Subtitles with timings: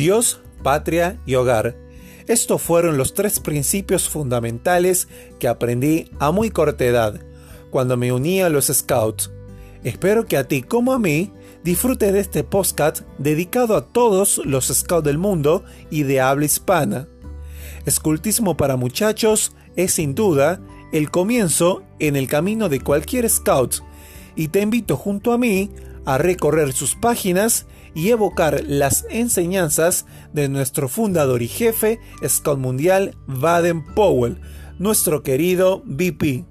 [0.00, 1.76] Dios, patria y hogar.
[2.26, 7.20] Estos fueron los tres principios fundamentales que aprendí a muy corta edad,
[7.68, 9.30] cuando me uní a los Scouts.
[9.84, 11.34] Espero que a ti como a mí
[11.64, 17.06] disfrute de este podcast dedicado a todos los Scouts del mundo y de habla hispana.
[17.84, 20.62] Escultismo para muchachos es sin duda
[20.94, 23.82] el comienzo en el camino de cualquier Scout
[24.34, 25.70] y te invito junto a mí
[26.04, 33.16] a recorrer sus páginas y evocar las enseñanzas de nuestro fundador y jefe Scout Mundial
[33.26, 34.40] Baden Powell,
[34.78, 36.44] nuestro querido VP.